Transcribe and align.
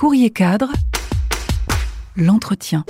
Courrier 0.00 0.30
cadre, 0.30 0.72
l'entretien. 2.16 2.86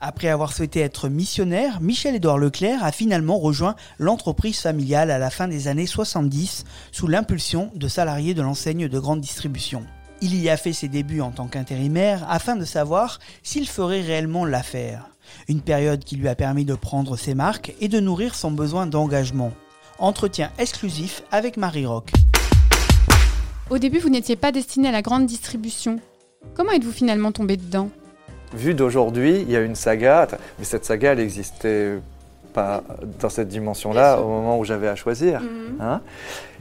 Après 0.00 0.28
avoir 0.28 0.54
souhaité 0.54 0.80
être 0.80 1.10
missionnaire, 1.10 1.82
Michel-Édouard 1.82 2.38
Leclerc 2.38 2.82
a 2.82 2.90
finalement 2.90 3.38
rejoint 3.38 3.76
l'entreprise 3.98 4.58
familiale 4.58 5.10
à 5.10 5.18
la 5.18 5.28
fin 5.28 5.46
des 5.46 5.68
années 5.68 5.84
70 5.84 6.64
sous 6.90 7.06
l'impulsion 7.06 7.70
de 7.74 7.86
salariés 7.86 8.32
de 8.32 8.40
l'enseigne 8.40 8.88
de 8.88 8.98
grande 8.98 9.20
distribution. 9.20 9.84
Il 10.22 10.34
y 10.40 10.48
a 10.48 10.56
fait 10.56 10.72
ses 10.72 10.88
débuts 10.88 11.20
en 11.20 11.32
tant 11.32 11.48
qu'intérimaire 11.48 12.24
afin 12.30 12.56
de 12.56 12.64
savoir 12.64 13.18
s'il 13.42 13.68
ferait 13.68 14.00
réellement 14.00 14.46
l'affaire. 14.46 15.04
Une 15.48 15.60
période 15.60 16.02
qui 16.02 16.16
lui 16.16 16.28
a 16.28 16.34
permis 16.34 16.64
de 16.64 16.74
prendre 16.74 17.18
ses 17.18 17.34
marques 17.34 17.74
et 17.82 17.88
de 17.88 18.00
nourrir 18.00 18.34
son 18.34 18.52
besoin 18.52 18.86
d'engagement. 18.86 19.52
Entretien 19.98 20.50
exclusif 20.56 21.22
avec 21.30 21.58
Marie 21.58 21.84
Rock. 21.84 22.10
Au 23.68 23.76
début, 23.76 23.98
vous 23.98 24.08
n'étiez 24.08 24.36
pas 24.36 24.50
destiné 24.50 24.88
à 24.88 24.92
la 24.92 25.02
grande 25.02 25.26
distribution. 25.26 26.00
Comment 26.54 26.72
êtes-vous 26.72 26.92
finalement 26.92 27.32
tombé 27.32 27.56
dedans? 27.56 27.90
Vu 28.54 28.74
d'aujourd'hui, 28.74 29.42
il 29.42 29.50
y 29.50 29.56
a 29.56 29.60
une 29.60 29.74
saga, 29.74 30.26
mais 30.58 30.64
cette 30.64 30.84
saga, 30.84 31.12
elle 31.12 31.18
n'existait 31.18 31.98
pas 32.52 32.82
dans 33.20 33.28
cette 33.28 33.48
dimension-là 33.48 34.20
au 34.20 34.28
moment 34.28 34.58
où 34.58 34.64
j'avais 34.64 34.88
à 34.88 34.96
choisir. 34.96 35.40
Mhm. 35.40 35.80
hein. 35.80 36.00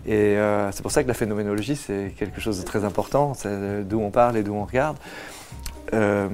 Et 0.06 0.38
euh, 0.38 0.72
c'est 0.72 0.82
pour 0.82 0.92
ça 0.92 1.04
que 1.04 1.08
la 1.08 1.14
phénoménologie, 1.14 1.76
c'est 1.76 2.14
quelque 2.18 2.40
chose 2.40 2.60
de 2.60 2.66
très 2.66 2.86
important, 2.86 3.34
c'est 3.34 3.88
d'où 3.88 4.00
on 4.00 4.10
parle 4.10 4.38
et 4.38 4.44
d'où 4.44 4.54
on 4.54 4.66
regarde. 4.66 4.98
Euh, 5.94 6.28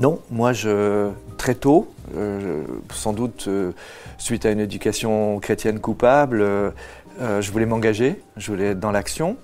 non, 0.00 0.20
moi, 0.30 0.52
je, 0.52 1.10
très 1.38 1.54
tôt, 1.54 1.92
euh, 2.16 2.62
sans 2.92 3.12
doute 3.12 3.44
euh, 3.48 3.72
suite 4.18 4.44
à 4.44 4.50
une 4.50 4.60
éducation 4.60 5.38
chrétienne 5.38 5.78
coupable, 5.78 6.40
euh, 6.40 6.70
euh, 7.20 7.40
je 7.40 7.52
voulais 7.52 7.66
m'engager, 7.66 8.20
je 8.36 8.50
voulais 8.50 8.70
être 8.70 8.80
dans 8.80 8.90
l'action. 8.90 9.36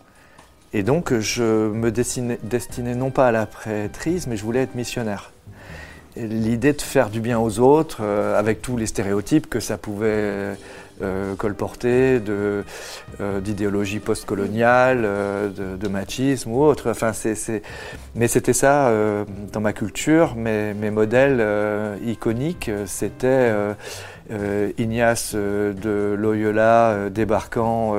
Et 0.72 0.82
donc, 0.82 1.18
je 1.18 1.70
me 1.70 1.90
destinais, 1.90 2.94
non 2.94 3.10
pas 3.10 3.28
à 3.28 3.32
la 3.32 3.46
prêtrise, 3.46 4.26
mais 4.26 4.36
je 4.36 4.44
voulais 4.44 4.62
être 4.62 4.74
missionnaire. 4.74 5.32
L'idée 6.16 6.72
de 6.72 6.82
faire 6.82 7.10
du 7.10 7.20
bien 7.20 7.38
aux 7.38 7.58
autres, 7.58 7.98
euh, 8.00 8.38
avec 8.38 8.62
tous 8.62 8.76
les 8.76 8.86
stéréotypes 8.86 9.48
que 9.48 9.60
ça 9.60 9.78
pouvait 9.78 10.56
euh, 11.02 11.34
colporter, 11.34 12.20
de, 12.20 12.64
euh, 13.20 13.40
d'idéologie 13.40 14.00
euh, 14.00 15.76
de, 15.76 15.88
machisme 15.88 16.52
ou 16.52 16.62
autre. 16.62 16.92
Mais 18.14 18.28
c'était 18.28 18.52
ça 18.52 18.88
euh, 18.88 19.24
dans 19.52 19.60
ma 19.60 19.72
culture. 19.72 20.34
Mes, 20.36 20.90
modèles 20.90 21.44
iconiques, 22.06 22.70
c'était 22.86 23.52
Ignace 24.78 25.34
de 25.34 26.14
Loyola 26.18 27.08
débarquant 27.10 27.94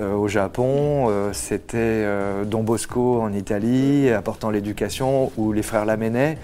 au 0.00 0.28
Japon, 0.28 1.10
c'était 1.32 2.06
Don 2.44 2.62
Bosco 2.62 3.20
en 3.20 3.32
Italie, 3.32 4.10
apportant 4.10 4.50
l'éducation, 4.50 5.32
ou 5.36 5.52
les 5.52 5.62
frères 5.62 5.84
Lamennais. 5.84 6.38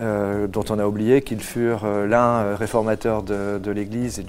Euh, 0.00 0.46
dont 0.46 0.64
on 0.70 0.78
a 0.78 0.86
oublié 0.86 1.22
qu'ils 1.22 1.40
furent 1.40 1.84
euh, 1.84 2.06
l'un 2.06 2.40
euh, 2.42 2.54
réformateur 2.56 3.22
de, 3.22 3.58
de 3.58 3.70
l'Église 3.70 4.18
et, 4.20 4.24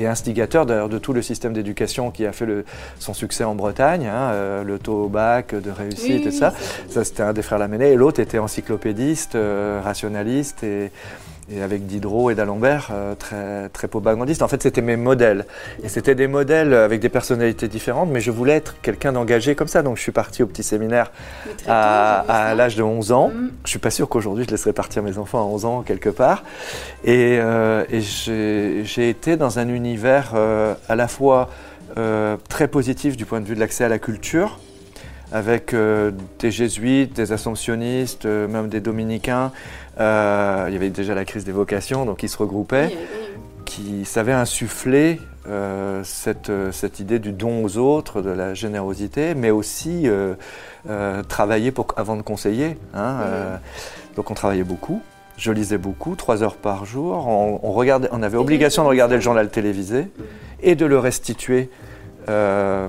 et 0.00 0.06
instigateur 0.06 0.66
d'ailleurs 0.66 0.88
de 0.88 0.98
tout 0.98 1.12
le 1.12 1.22
système 1.22 1.52
d'éducation 1.52 2.10
qui 2.10 2.24
a 2.26 2.32
fait 2.32 2.46
le- 2.46 2.64
son 2.98 3.14
succès 3.14 3.44
en 3.44 3.54
Bretagne, 3.54 4.06
hein, 4.06 4.30
euh, 4.32 4.64
le 4.64 4.78
taux 4.78 5.04
au 5.04 5.08
bac 5.08 5.54
de 5.54 5.70
réussite 5.70 6.22
Oui, 6.22 6.28
et 6.28 6.30
ça. 6.30 6.52
Ça, 6.88 7.04
c'était 7.04 7.22
un 7.22 7.32
des 7.32 7.42
frères 7.42 7.58
Lamennais. 7.58 7.92
Et 7.92 7.96
l'autre 7.96 8.20
était 8.20 8.38
encyclopédiste, 8.38 9.34
euh, 9.34 9.80
rationaliste 9.82 10.62
et, 10.64 10.90
et 11.50 11.60
avec 11.60 11.86
Diderot 11.86 12.30
et 12.30 12.34
d'Alembert, 12.34 12.90
euh, 12.92 13.14
très, 13.14 13.68
très 13.70 13.88
propagandiste. 13.88 14.42
En 14.42 14.48
fait, 14.48 14.62
c'était 14.62 14.80
mes 14.80 14.96
modèles. 14.96 15.46
Et 15.82 15.88
c'était 15.88 16.14
des 16.14 16.28
modèles 16.28 16.72
avec 16.72 17.00
des 17.00 17.08
personnalités 17.08 17.68
différentes, 17.68 18.10
mais 18.10 18.20
je 18.20 18.30
voulais 18.30 18.54
être 18.54 18.80
quelqu'un 18.80 19.12
d'engagé 19.12 19.54
comme 19.54 19.68
ça. 19.68 19.82
Donc, 19.82 19.96
je 19.96 20.02
suis 20.02 20.12
parti 20.12 20.42
au 20.42 20.46
petit 20.46 20.62
séminaire 20.62 21.10
tôt, 21.44 21.64
à, 21.68 22.54
l'âge 22.56 22.76
de 22.76 22.82
11 22.82 23.12
ans. 23.12 23.28
Mm. 23.28 23.50
Je 23.64 23.70
suis 23.70 23.78
pas 23.78 23.90
sûr 23.90 24.08
qu'aujourd'hui, 24.08 24.44
je 24.44 24.50
laisserai 24.50 24.72
partir 24.72 25.02
mes 25.02 25.18
enfants 25.18 25.40
à 25.40 25.44
11 25.44 25.64
ans 25.64 25.82
quelque 25.82 26.10
part. 26.10 26.44
Et, 27.04 27.38
euh, 27.40 27.84
et 27.90 28.00
j'ai 28.00 29.08
été 29.08 29.36
dans 29.36 29.58
un 29.58 29.68
univers 29.68 30.32
euh, 30.34 30.74
à 30.88 30.94
la 30.94 31.08
fois 31.08 31.50
très 32.48 32.68
positif 32.68 33.18
du 33.18 33.26
point 33.26 33.42
de 33.42 33.46
vue 33.46 33.54
de 33.54 33.60
l'accès 33.60 33.84
à 33.84 33.88
la 33.88 33.98
culture, 33.98 34.58
avec 35.32 35.74
euh, 35.74 36.10
des 36.38 36.50
jésuites, 36.50 37.14
des 37.14 37.32
assomptionnistes, 37.32 38.26
euh, 38.26 38.46
même 38.48 38.68
des 38.68 38.80
dominicains. 38.80 39.50
Euh, 40.00 40.66
il 40.68 40.72
y 40.74 40.76
avait 40.76 40.90
déjà 40.90 41.14
la 41.14 41.24
crise 41.24 41.44
des 41.44 41.52
vocations, 41.52 42.04
donc 42.04 42.22
ils 42.22 42.28
se 42.28 42.36
regroupaient, 42.38 42.86
Oui, 42.88 42.96
oui. 42.96 43.40
qui 43.64 44.04
savaient 44.04 44.32
insuffler 44.32 45.20
euh, 45.48 46.02
cette, 46.04 46.52
cette 46.70 47.00
idée 47.00 47.18
du 47.18 47.32
don 47.32 47.64
aux 47.64 47.76
autres, 47.78 48.22
de 48.22 48.30
la 48.30 48.54
générosité, 48.54 49.34
mais 49.34 49.50
aussi 49.50 50.08
euh, 50.08 50.34
euh, 50.88 51.22
travailler 51.22 51.72
pour, 51.72 51.86
avant 51.96 52.16
de 52.16 52.22
conseiller. 52.22 52.76
hein, 52.94 53.16
donc 54.16 54.30
on 54.30 54.34
travaillait 54.34 54.64
beaucoup. 54.64 55.00
Je 55.38 55.50
lisais 55.50 55.78
beaucoup, 55.78 56.14
trois 56.14 56.42
heures 56.42 56.56
par 56.56 56.84
jour. 56.84 57.26
On, 57.26 57.58
on 57.62 57.72
regardait, 57.72 58.08
on 58.12 58.22
avait 58.22 58.36
obligation 58.36 58.84
de 58.84 58.88
regarder 58.88 59.14
le 59.16 59.22
journal 59.22 59.48
télévisé 59.48 60.08
et 60.62 60.74
de 60.74 60.84
le 60.86 60.98
restituer 60.98 61.70
euh, 62.28 62.88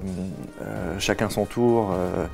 euh, 0.61 0.95
chacun 0.99 1.29
son 1.29 1.45
tour 1.45 1.91
euh, 1.93 2.25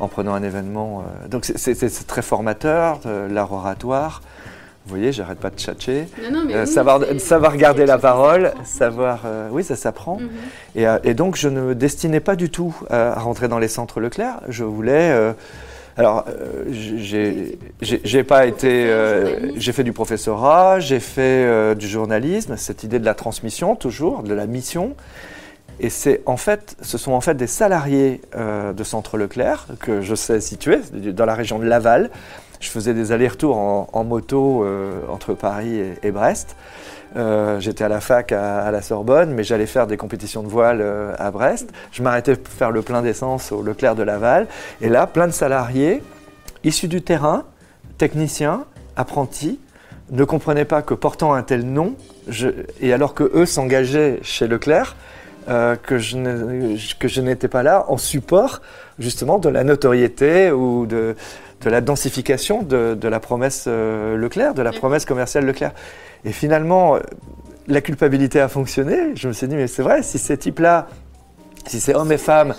en 0.00 0.08
prenant 0.08 0.34
un 0.34 0.42
événement. 0.42 1.04
Donc 1.30 1.44
c'est- 1.44 2.06
très 2.06 2.22
formateur, 2.22 3.00
l'art 3.30 3.52
oratoire. 3.52 4.22
Vous 4.84 4.90
voyez, 4.94 5.10
j'arrête 5.12 5.38
pas 5.40 5.50
de 5.50 5.56
tchatcher. 5.58 6.06
Non, 6.22 6.30
non, 6.38 6.44
mais 6.46 6.60
oui, 6.60 6.66
savoir, 6.66 7.00
savoir 7.18 7.56
garder 7.56 7.86
la 7.86 7.98
parole, 7.98 8.52
savoir... 8.64 9.22
oui, 9.50 9.64
ça 9.64 9.74
s'apprend. 9.74 10.18
Mhm. 10.20 10.28
Et, 10.76 10.84
et 11.10 11.14
donc, 11.14 11.34
je 11.36 11.48
ne 11.48 11.60
me 11.60 11.74
destinais 11.74 12.20
pas 12.20 12.36
du 12.36 12.50
tout 12.50 12.72
à, 12.88 13.12
à 13.12 13.18
rentrer 13.18 13.48
dans 13.48 13.58
les 13.58 13.66
centres 13.68 13.98
Leclerc. 14.00 14.40
Je 14.48 14.62
voulais. 14.62 15.34
alors, 15.96 16.24
euh, 16.28 16.64
j'ai 17.80 18.22
pas 18.24 18.46
été. 18.46 18.84
euh, 18.86 19.50
j'ai 19.56 19.72
fait 19.72 19.82
du 19.84 19.92
professorat, 19.92 20.78
j'ai 20.78 21.00
fait 21.00 21.20
euh, 21.44 21.74
du 21.74 21.88
journalisme, 21.88 22.56
cette 22.56 22.84
idée 22.84 22.98
de 23.00 23.04
la 23.04 23.14
transmission, 23.14 23.74
toujours, 23.76 24.22
de 24.22 24.34
la 24.34 24.46
mission. 24.46 24.94
Et 25.80 25.90
c'est 25.90 26.22
en 26.26 26.36
fait, 26.36 26.76
ce 26.80 26.98
sont 26.98 27.12
en 27.12 27.20
fait 27.20 27.34
des 27.34 27.46
salariés 27.46 28.20
euh, 28.34 28.72
de 28.72 28.84
Centre 28.84 29.18
Leclerc 29.18 29.66
que 29.80 30.00
je 30.00 30.14
sais 30.14 30.40
situer 30.40 30.80
dans 30.92 31.26
la 31.26 31.34
région 31.34 31.58
de 31.58 31.66
Laval. 31.66 32.10
Je 32.60 32.70
faisais 32.70 32.94
des 32.94 33.12
allers-retours 33.12 33.56
en, 33.56 34.04
moto 34.04 34.64
euh, 34.64 35.02
entre 35.10 35.34
Paris 35.34 35.78
et, 36.02 36.10
Brest. 36.10 36.56
Euh, 37.16 37.60
J'étais 37.60 37.84
à 37.84 37.88
la 37.88 38.00
fac 38.00 38.32
à, 38.32 38.70
la 38.70 38.80
Sorbonne, 38.80 39.34
mais 39.34 39.44
j'allais 39.44 39.66
faire 39.66 39.86
des 39.86 39.98
compétitions 39.98 40.42
de 40.42 40.48
voile 40.48 40.82
à 41.18 41.30
Brest. 41.30 41.70
Je 41.92 42.02
m'arrêtais 42.02 42.34
pour 42.34 42.52
faire 42.52 42.70
le 42.70 42.80
plein 42.80 43.02
d'essence 43.02 43.52
au 43.52 43.62
Leclerc 43.62 43.94
de 43.94 44.02
Laval. 44.02 44.46
Et 44.80 44.88
là, 44.88 45.06
plein 45.06 45.26
de 45.26 45.32
salariés 45.32 46.02
issus 46.64 46.88
du 46.88 47.02
terrain, 47.02 47.44
techniciens, 47.98 48.64
apprentis, 48.96 49.60
ne 50.10 50.24
comprenaient 50.24 50.64
pas 50.64 50.82
que 50.82 50.94
portant 50.94 51.34
un 51.34 51.42
tel 51.42 51.64
nom, 51.64 51.94
et 52.80 52.92
alors 52.92 53.14
que 53.14 53.30
eux 53.34 53.46
s'engageaient 53.46 54.18
chez 54.22 54.46
Leclerc, 54.46 54.96
euh, 55.48 55.76
que 55.76 55.98
je 55.98 57.20
n'étais 57.20 57.48
pas 57.48 57.62
là 57.62 57.84
en 57.88 57.96
support 57.96 58.60
justement 58.98 59.38
de 59.38 59.48
la 59.48 59.62
notoriété 59.64 60.50
ou 60.50 60.86
de, 60.86 61.14
de 61.60 61.70
la 61.70 61.80
densification 61.80 62.62
de, 62.62 62.94
de 62.94 63.08
la 63.08 63.20
promesse 63.20 63.64
euh, 63.68 64.16
Leclerc, 64.16 64.54
de 64.54 64.62
la 64.62 64.70
Oui. 64.70 64.78
promesse 64.78 65.04
commerciale 65.04 65.44
Leclerc. 65.46 65.72
Et 66.24 66.32
finalement, 66.32 66.96
euh, 66.96 67.00
la 67.68 67.80
culpabilité 67.80 68.40
a 68.40 68.48
fonctionné. 68.48 69.12
Je 69.14 69.28
me 69.28 69.32
suis 69.32 69.48
dit, 69.48 69.56
mais 69.56 69.66
c'est 69.66 69.82
vrai, 69.82 70.02
si 70.02 70.18
ces 70.18 70.36
types-là, 70.36 70.86
si 71.66 71.80
ces 71.80 71.94
hommes 71.94 72.12
et 72.12 72.18
femmes 72.18 72.54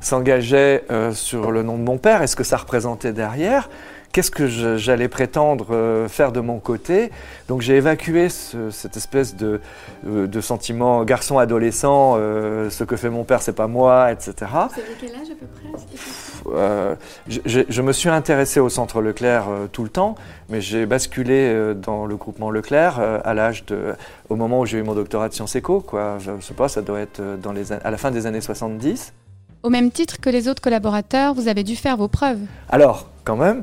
s'engageaient 0.00 0.84
euh, 0.90 1.12
sur 1.12 1.50
le 1.52 1.62
nom 1.62 1.76
de 1.78 1.82
mon 1.82 1.98
père, 1.98 2.22
est-ce 2.22 2.36
que 2.36 2.44
ça 2.44 2.56
représentait 2.56 3.12
derrière? 3.12 3.68
Qu'est-ce 4.12 4.30
que 4.30 4.46
j'allais 4.76 5.08
prétendre 5.08 5.68
euh, 5.70 6.06
faire 6.06 6.32
de 6.32 6.40
mon 6.40 6.58
côté 6.58 7.10
Donc 7.48 7.62
j'ai 7.62 7.76
évacué 7.76 8.28
ce- 8.28 8.68
cette 8.70 8.96
espèce 8.98 9.34
de, 9.36 9.60
euh, 10.06 10.26
de 10.26 10.40
sentiment 10.42 11.02
garçon-adolescent, 11.04 12.16
euh, 12.18 12.68
ce 12.68 12.84
que 12.84 12.96
fait 12.96 13.08
mon 13.08 13.24
père, 13.24 13.40
c'est 13.40 13.54
pas 13.54 13.68
moi, 13.68 14.12
etc. 14.12 14.34
Vous 14.38 14.48
avez 14.50 14.68
quel 15.00 15.10
âge 15.14 15.30
à 15.30 15.34
peu 15.34 15.46
près 15.46 16.52
Euh, 16.54 16.94
je, 17.26 17.40
je- 17.46 17.60
je 17.68 17.82
me 17.82 17.92
suis 17.92 18.10
intéressé 18.10 18.60
au 18.60 18.68
centre 18.68 19.00
Leclerc 19.00 19.46
euh, 19.48 19.66
tout 19.72 19.82
le 19.84 19.88
temps, 19.88 20.14
mais 20.50 20.60
j'ai 20.60 20.84
basculé 20.84 21.34
euh, 21.48 21.72
dans 21.72 22.04
le 22.04 22.16
groupement 22.16 22.50
Leclerc 22.50 22.98
euh, 23.00 23.18
à 23.24 23.32
l'âge 23.32 23.64
de, 23.66 23.94
au 24.28 24.36
moment 24.36 24.60
où 24.60 24.66
j'ai 24.66 24.76
eu 24.78 24.82
mon 24.82 24.94
doctorat 24.94 25.30
de 25.30 25.34
sciences 25.34 25.56
éco, 25.56 25.80
quoi. 25.80 26.18
Je, 26.18 26.32
je 26.38 26.44
sais 26.44 26.52
pas, 26.54 26.68
ça 26.68 26.82
doit 26.82 27.00
être 27.00 27.22
dans 27.42 27.52
les, 27.52 27.72
à 27.72 27.90
la 27.90 27.96
fin 27.96 28.10
des 28.10 28.26
années 28.26 28.40
70. 28.42 29.14
Au 29.62 29.70
même 29.70 29.90
titre 29.90 30.20
que 30.20 30.28
les 30.28 30.48
autres 30.48 30.60
collaborateurs, 30.60 31.32
vous 31.32 31.48
avez 31.48 31.62
dû 31.62 31.76
faire 31.76 31.96
vos 31.96 32.08
preuves. 32.08 32.40
Alors, 32.68 33.08
quand 33.24 33.36
même, 33.36 33.62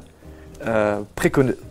euh, 0.65 1.01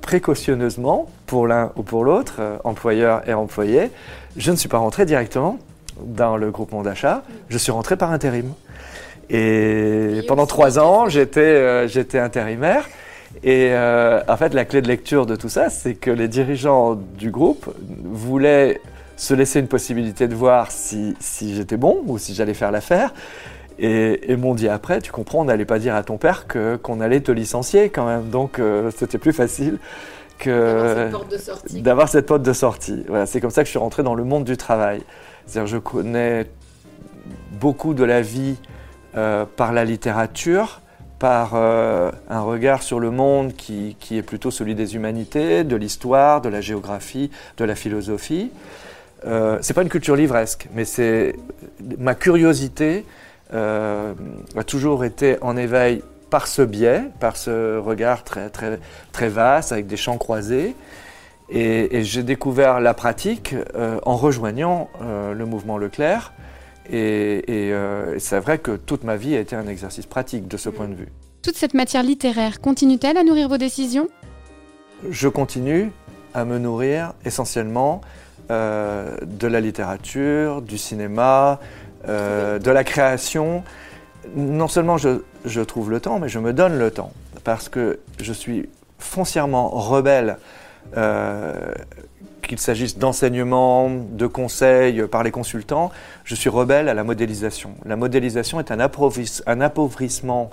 précautionneusement, 0.01 1.11
pour 1.27 1.47
l'un 1.47 1.73
ou 1.77 1.83
pour 1.83 2.05
l'autre, 2.05 2.37
euh, 2.41 2.57
employeur 2.65 3.29
et 3.29 3.35
employé, 3.35 3.91
je 4.37 4.51
ne 4.51 4.57
suis 4.57 4.69
pas 4.69 4.79
rentré 4.79 5.05
directement 5.05 5.59
dans 6.03 6.37
le 6.37 6.51
groupement 6.51 6.83
d'achat, 6.83 7.23
je 7.49 7.59
suis 7.59 7.73
rentré 7.73 7.97
par 7.97 8.13
intérim. 8.13 8.53
Et 9.31 10.23
pendant 10.27 10.47
trois 10.47 10.79
ans, 10.79 11.09
j'étais 11.09 11.41
euh, 11.41 11.87
intérimaire. 12.15 12.89
Et 13.45 13.73
en 13.75 14.37
fait, 14.39 14.55
la 14.55 14.65
clé 14.65 14.81
de 14.81 14.89
lecture 14.89 15.27
de 15.27 15.37
tout 15.37 15.51
ça, 15.51 15.69
c'est 15.69 15.95
que 15.95 16.11
les 16.11 16.29
dirigeants 16.29 16.95
du 16.95 17.31
groupe 17.31 17.73
voulaient 18.03 18.81
se 19.17 19.35
laisser 19.35 19.61
une 19.61 19.69
possibilité 19.69 20.29
de 20.29 20.35
voir 20.35 20.71
si, 20.71 21.15
si 21.21 21.55
j'étais 21.55 21.77
bon 21.77 22.03
ou 22.07 22.17
si 22.17 22.35
j'allais 22.35 22.55
faire 22.55 22.71
l'affaire. 22.71 23.13
Et, 23.81 24.37
m'ont 24.37 24.55
dit 24.55 24.69
après, 24.69 25.01
tu 25.01 25.13
comprends, 25.13 25.41
on 25.41 25.45
n'allait 25.45 25.65
pas 25.65 25.79
dire 25.79 25.95
à 25.95 26.03
ton 26.03 26.17
père 26.17 26.47
que, 26.47 26.77
qu'on 26.77 27.01
allait 27.01 27.21
te 27.21 27.31
licencier 27.31 27.91
quand 27.91 28.07
même. 28.07 28.29
Donc 28.29 28.59
euh, 28.59 28.91
c'était 28.97 29.19
plus 29.19 29.33
facile 29.33 29.79
que 30.39 31.11
d'avoir 31.71 32.09
cette 32.09 32.27
porte 32.27 32.43
de 32.43 32.53
sortie. 32.53 33.05
Voilà, 33.09 33.27
c'est 33.27 33.41
comme 33.41 33.51
ça 33.51 33.63
que 33.63 33.67
je 33.67 33.71
suis 33.71 33.79
rentré 33.79 34.03
dans 34.03 34.15
le 34.15 34.25
monde 34.25 34.45
du 34.45 34.57
travail. 34.57 35.03
C'est-à-dire 35.47 35.69
je 35.69 35.79
connais 35.79 36.47
beaucoup 37.53 37.95
de 37.95 38.05
la 38.05 38.21
vie 38.21 38.57
euh, 39.17 39.45
par 39.57 39.73
la 39.73 39.85
littérature, 39.85 40.81
par 41.19 41.53
euh, 41.55 42.11
un 42.29 42.41
regard 42.41 42.83
sur 42.83 43.01
le 43.01 43.11
monde 43.11 43.55
qui, 43.55 43.97
qui, 43.99 44.17
est 44.17 44.23
plutôt 44.23 44.51
celui 44.51 44.75
des 44.75 44.95
humanités, 44.95 45.65
de 45.65 45.77
l'histoire, 45.77 46.41
de 46.41 46.49
la 46.49 46.61
géographie, 46.61 47.31
de 47.57 47.65
la 47.65 47.75
philosophie. 47.75 48.51
Euh, 49.27 49.59
c'est 49.61 49.75
pas 49.75 49.83
une 49.83 49.89
culture 49.89 50.15
livresque, 50.15 50.69
mais 50.75 50.85
c'est 50.85 51.35
ma 51.99 52.15
curiosité 52.15 53.05
euh, 53.55 54.15
a 54.57 54.65
toujours 54.65 55.05
été 55.05 55.39
en 55.41 55.57
éveil 55.57 56.03
par 56.31 56.47
ce 56.47 56.61
biais, 56.63 57.05
par 57.21 57.37
ce 57.37 57.79
regard 57.79 58.23
très, 58.23 58.51
très, 58.51 58.79
très 59.13 59.29
vaste, 59.29 59.73
avec 59.73 59.87
des 59.87 59.97
champs 59.97 60.19
croisés. 60.19 60.75
Et, 61.49 62.05
j'ai 62.05 62.23
découvert 62.23 62.79
la 62.81 62.93
pratique 62.93 63.55
euh, 63.75 63.99
en 64.05 64.17
rejoignant 64.17 64.91
euh, 65.01 65.33
le 65.33 65.47
mouvement 65.47 65.79
Leclerc. 65.79 66.35
Et, 66.91 67.69
et 67.69 68.19
c'est 68.19 68.41
vrai 68.41 68.57
que 68.57 68.77
toute 68.77 69.05
ma 69.05 69.17
vie 69.17 69.37
a 69.37 69.41
été 69.41 69.55
un 69.55 69.69
exercice 69.69 70.07
pratique 70.07 70.49
de 70.49 70.57
ce 70.57 70.71
point 70.71 70.89
de 70.89 70.95
vue. 70.95 71.09
Toute 71.43 71.57
cette 71.57 71.75
matière 71.75 72.03
littéraire 72.03 72.63
continue-t-elle 72.63 73.19
à 73.19 73.25
nourrir 73.25 73.51
vos 73.51 73.59
décisions? 73.59 74.09
Je 75.11 75.29
continue 75.29 75.91
à 76.33 76.47
me 76.47 76.59
nourrir 76.59 77.13
essentiellement 77.27 78.01
de 78.49 79.47
la 79.47 79.61
littérature, 79.61 80.63
du 80.63 80.79
cinéma, 80.79 81.61
euh, 82.07 82.59
de 82.59 82.71
la 82.71 82.85
création, 82.85 83.65
non 84.35 84.69
seulement 84.69 84.97
je, 84.99 85.61
trouve 85.63 85.91
le 85.91 86.01
temps, 86.01 86.19
mais 86.19 86.29
je 86.29 86.39
me 86.39 86.53
donne 86.53 86.79
le 86.79 86.91
temps. 86.91 87.13
Parce 87.45 87.69
que 87.69 87.99
je 88.21 88.33
suis 88.33 88.69
foncièrement 88.99 89.69
rebelle, 89.69 90.39
euh, 90.97 91.73
qu'il 92.43 92.59
s'agisse 92.59 92.99
d'enseignement, 92.99 93.91
de 93.91 94.27
conseils 94.27 95.03
par 95.07 95.23
les 95.23 95.31
consultants, 95.31 95.91
je 96.25 96.35
suis 96.35 96.49
rebelle 96.49 96.89
à 96.89 96.95
la 96.95 97.05
modélisation. 97.05 97.75
La 97.85 97.97
modélisation 97.97 98.59
est 98.59 98.71
un, 98.71 98.81
appauvrissement 98.81 100.51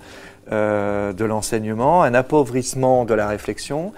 euh, 0.52 1.14
de 1.14 1.26
l'enseignement, 1.26 2.04
un 2.04 2.14
appauvrissement 2.14 3.06
de 3.06 3.14
la 3.14 3.28
réflexion. 3.28 3.94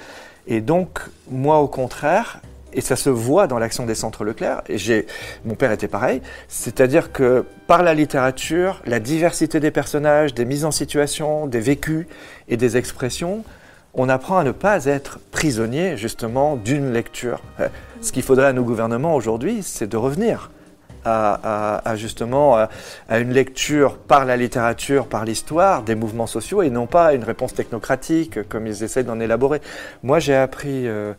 Et 0.45 0.61
donc, 0.61 0.99
moi, 1.29 1.59
au 1.59 1.67
contraire, 1.67 2.39
et 2.77 2.81
ça 2.81 2.95
se 2.95 3.09
voit 3.09 3.47
dans 3.47 3.57
l'action 3.57 3.85
des 3.85 3.95
centres 3.95 4.23
Leclerc. 4.23 4.61
Et 4.69 4.77
j'ai, 4.77 5.07
mon 5.43 5.55
père 5.55 5.71
était 5.71 5.87
pareil. 5.87 6.21
C'est-à-dire 6.47 7.11
que 7.11 7.43
par 7.65 7.81
la 7.81 7.95
littérature, 7.95 8.81
la 8.85 8.99
diversité 8.99 9.59
des 9.59 9.71
personnages, 9.71 10.35
des 10.35 10.45
mises 10.45 10.63
en 10.63 10.71
situation, 10.71 11.47
des 11.47 11.59
vécus 11.59 12.05
et 12.47 12.55
des 12.55 12.77
expressions, 12.77 13.43
on 13.95 14.09
apprend 14.09 14.37
à 14.37 14.43
ne 14.43 14.51
pas 14.51 14.85
être 14.85 15.19
prisonnier 15.31 15.97
justement 15.97 16.55
d'une 16.55 16.93
lecture. 16.93 17.41
Euh, 17.59 17.67
ce 18.01 18.11
qu'il 18.11 18.21
faudrait 18.21 18.45
à 18.45 18.53
nos 18.53 18.63
gouvernements 18.63 19.15
aujourd'hui, 19.15 19.63
c'est 19.63 19.87
de 19.87 19.97
revenir 19.97 20.51
à, 21.09 21.95
justement 21.95 22.57
à, 22.57 22.69
une 23.19 23.31
lecture 23.31 23.97
par 23.97 24.25
la 24.25 24.35
littérature, 24.35 25.07
par 25.07 25.23
l'histoire 25.23 25.83
des 25.83 25.95
mouvements 25.95 26.27
sociaux 26.27 26.61
et 26.61 26.69
non 26.69 26.85
pas 26.85 27.07
à 27.07 27.13
une 27.13 27.23
réponse 27.23 27.53
technocratique 27.53 28.47
comme 28.49 28.67
ils 28.67 28.83
essaient 28.83 29.05
d'en 29.05 29.19
élaborer. 29.21 29.61
Moi, 30.03 30.19
j'ai 30.19 30.35
appris 30.35 30.85
euh, 30.85 31.13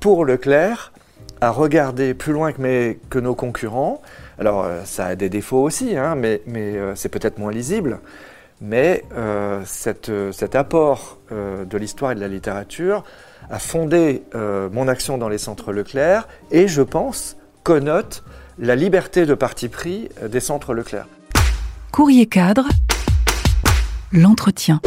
pour 0.00 0.24
Leclerc 0.24 0.92
à 1.40 1.50
regarder 1.50 2.14
plus 2.14 2.32
loin 2.32 2.52
que, 2.52 3.18
nos 3.18 3.34
concurrents. 3.34 4.02
Alors, 4.38 4.64
euh, 4.64 4.82
ça 4.84 5.06
a 5.06 5.14
des 5.16 5.28
défauts 5.28 5.62
aussi, 5.62 5.96
hein, 5.96 6.14
mais, 6.14 6.40
euh, 6.48 6.94
c'est 6.94 7.08
peut-être 7.08 7.38
moins 7.38 7.52
lisible. 7.52 8.00
Mais 8.60 9.04
euh, 9.14 9.60
cet 9.64 10.54
apport 10.54 11.18
de 11.30 11.76
l'histoire 11.76 12.12
et 12.12 12.14
de 12.14 12.20
la 12.20 12.28
littérature 12.28 13.04
a 13.50 13.58
fondé 13.58 14.22
mon 14.34 14.88
action 14.88 15.18
dans 15.18 15.28
les 15.28 15.36
centres 15.36 15.72
Leclerc 15.72 16.26
et, 16.50 16.66
je 16.66 16.80
pense, 16.80 17.36
connote 17.64 18.24
la 18.58 18.74
liberté 18.74 19.26
de 19.26 19.34
parti 19.34 19.68
pris 19.68 20.08
des 20.26 20.40
centres 20.40 20.72
Leclerc. 20.72 21.06
Courrier 21.92 22.24
cadre, 22.24 22.66
l'entretien. 24.10 24.80